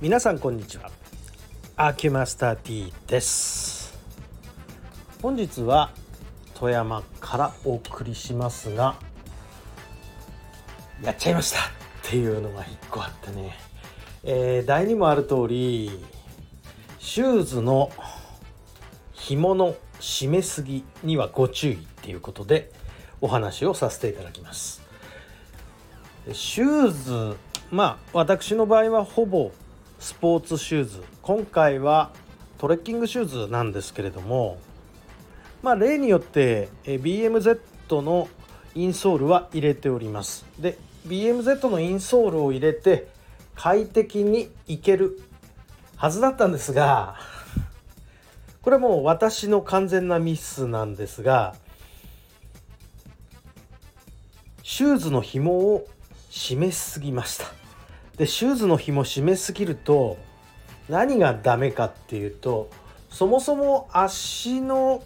[0.00, 0.92] 皆さんこんにちは。
[1.74, 3.98] アキュマスター T です。
[5.20, 5.90] 本日は
[6.54, 8.94] 富山からお送りしますが
[11.02, 11.58] やっちゃいました。
[11.58, 11.62] っ
[12.04, 13.58] ていうのが一個あってね、
[14.22, 15.90] えー、題にもある通り
[17.00, 17.90] シューズの
[19.14, 22.70] 紐の締めすぎにはご注意っていうことで
[23.20, 24.80] お話をさせていただきます。
[26.32, 27.36] シューズ
[27.72, 29.50] まあ私の場合はほぼ
[29.98, 31.02] スポーツシューズ。
[31.22, 32.12] 今回は
[32.58, 34.58] トレッキングシューズなんですけれども
[35.62, 38.28] まあ例によって BMZ の
[38.74, 40.46] インソールは入れております。
[40.58, 43.08] で BMZ のインソールを入れて
[43.54, 45.20] 快適にいける
[45.96, 47.16] はずだったんですが
[48.62, 51.56] これもう私の完全なミスなんですが
[54.62, 55.88] シューズの紐を
[56.30, 57.67] 締めすぎました。
[58.18, 60.18] でシューズの紐締めすぎると
[60.88, 62.68] 何がダメかっていうと
[63.10, 65.02] そもそも足の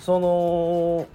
[0.00, 1.06] その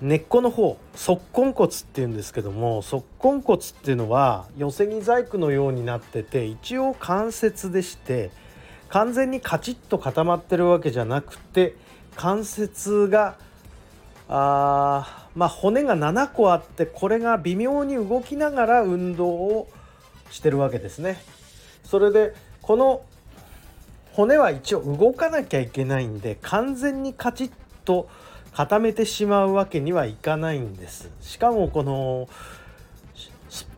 [0.00, 8.30] 根っこの方足根骨っていうんですけども足根骨っていうのは寄せ木細工のようになってて一応関節でして
[8.88, 11.74] 完全にカチッと固まってるわけじゃなくて
[12.16, 13.36] 関節が
[14.28, 19.68] あまあ、骨が7個あってこれが微妙に動きながら運動を
[20.32, 21.22] してるわけですね。
[21.84, 23.02] それでこの
[24.14, 27.50] 骨は一応動かなきゃいけないんで完全にカチッ
[27.84, 28.08] と
[28.52, 31.08] 固めてしまうわけにはいかないんです。
[31.20, 32.28] しかもこの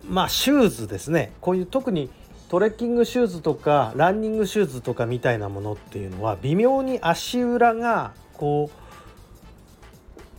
[0.08, 2.08] まあシューズですねこういう特に
[2.48, 8.89] トレッキングシューズとかランニングシューズとかみたいなものっていうのは微妙に足裏がこう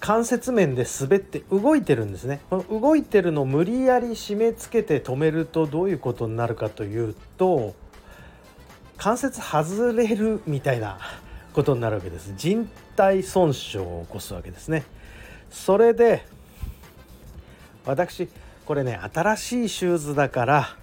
[0.02, 2.41] 関節面で滑って動いてるんですね。
[2.49, 7.75] この動いてるのを無理やり締め付けて止めるとどういうことになるかというと
[8.97, 10.97] 関節外れるみたいな
[11.53, 12.34] ことになるわけです。
[12.35, 14.85] 人体損傷を起こすわけですね。
[15.51, 16.25] それで
[17.85, 18.28] 私
[18.66, 20.75] これね新しいシューズだから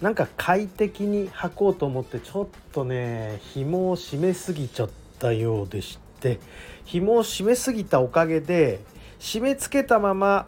[0.00, 4.90] なんか快適に履こうと思ってちょっとね紐を締めすぎちゃっ
[5.20, 6.40] たようでして
[6.86, 8.80] 紐を締めすぎたおかげで
[9.20, 10.46] 締め付けたまま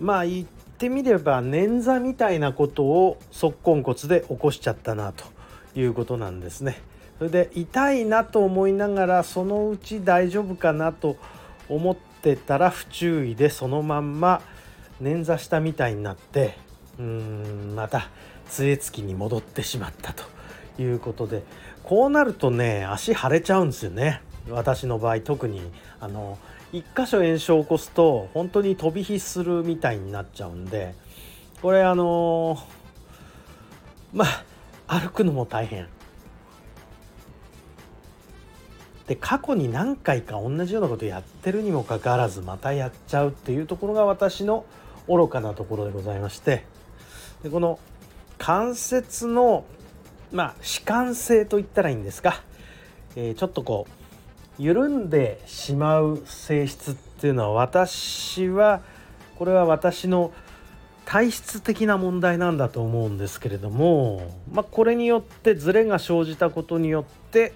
[0.00, 0.46] まあ言っ
[0.78, 5.24] てみれば捻挫みたいなことを足根骨で起こしちゃったなと
[5.78, 6.80] いうことなんですね。
[7.18, 11.16] それで痛いなと思いながらそのうち大丈夫かなと
[11.68, 14.40] 思ってたら不注意でそのまんま
[15.02, 16.56] 捻挫したみたいになって
[16.98, 18.08] うーんまた
[18.48, 20.24] 杖つきに戻ってしまったと
[20.80, 21.42] いうことで
[21.84, 24.22] こうなるとね足腫れちゃうんですよね。
[24.48, 25.60] 私の場合特に
[26.00, 26.38] あの
[26.72, 30.94] 1箇所炎症を起こすと本当に飛び火するみたいになっちゃうんで
[31.60, 32.58] これあの
[34.12, 34.24] ま
[34.86, 35.86] あ歩くのも大変。
[39.06, 44.64] で過去に何回か同じようなことやってるにもかかわらずまたやっちゃうっていうところが私の
[45.08, 46.64] 愚かなところでございまして
[47.42, 47.80] でこの
[48.38, 49.64] 関節の
[50.30, 52.44] まあ弛緩性といったらいいんですか、
[53.16, 53.99] えー、ちょっとこう
[54.60, 58.82] 緩んでしまう性質っていうのは私は
[59.36, 60.32] これは私の
[61.06, 67.54] 体質的な問題なんだと思うんですけれども、まあ、これによってズレが生じたことによって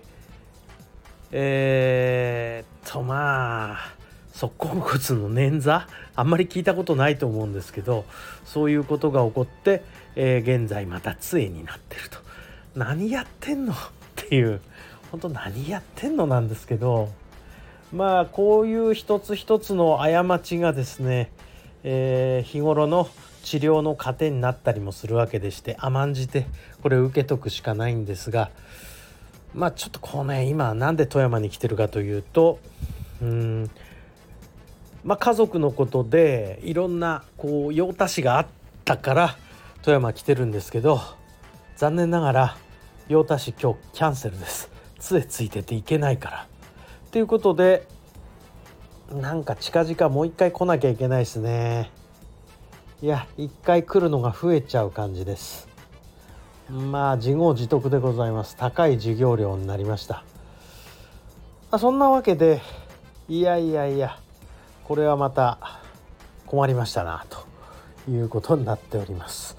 [1.31, 3.77] えー、っとまあ
[4.33, 5.87] 足根骨の捻挫？
[6.17, 8.07] あんまり聞いたことないと思うんですけど
[8.47, 9.85] そういうことが起こって、
[10.17, 12.19] えー、現在また杖になってると。
[12.75, 13.75] 何やってんの？
[13.75, 13.77] っ
[14.17, 14.61] ていう
[15.11, 17.11] 本当何やってんのなんですけど
[17.93, 21.31] まあこういう一つ一つの過ちがですね、
[21.85, 23.09] えー、日頃の
[23.45, 26.47] 治療の糧になったりもするわけでして甘んじて
[26.83, 28.51] これ受けとくしかないんですが
[29.55, 32.59] まあちょっとこうね今なんで富山に来てるかというと
[33.23, 33.71] うん
[35.05, 38.47] まあ家族のことでいろんなこう用足しがあっ
[38.85, 39.37] たから
[39.83, 41.01] 富山来てるんですけど
[41.77, 42.57] 残念ながら
[43.09, 44.74] 用足し今日キャンセルです。
[45.05, 46.47] 杖ついてていけないから。
[47.07, 47.87] っていうことで
[49.13, 51.91] なんか近々もう一回来なきゃいけないですね。
[53.03, 55.69] いや一回来るのが増えちゃう感じです。
[56.71, 58.57] まあ自業自得でございます。
[58.57, 60.25] 高い授業料になりました。
[61.71, 62.63] あそんなわけで
[63.29, 64.19] いやいやいや
[64.85, 65.59] これはまた
[66.47, 69.59] 困りましたなということになっております。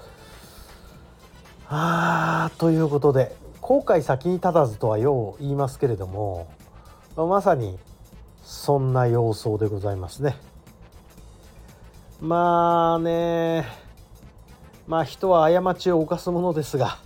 [1.68, 6.46] あーということで後悔先に立たずとはよう言いますけれども
[7.16, 7.80] まさに
[8.44, 10.36] そんな様相でございますね。
[12.20, 13.66] まあね
[14.86, 16.96] まあ人は過ちを犯すものですが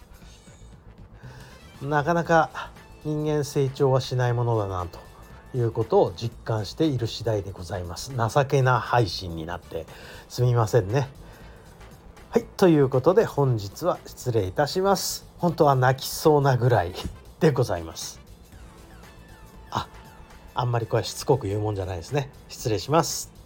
[1.81, 2.51] なかなか
[3.07, 4.99] 人間成長はしないものだなと
[5.57, 9.87] いうことを実感している次第でございます情けな配信になって
[10.29, 11.09] すみませんね
[12.33, 15.27] はいということで本日は失礼いたします。
[15.39, 16.95] 本当は泣きそうなぐらい
[17.41, 18.21] でございます。
[19.73, 19.89] あ
[20.55, 22.31] あんまりこれしつこく言うもんじゃないですね。
[22.49, 23.40] 失礼します。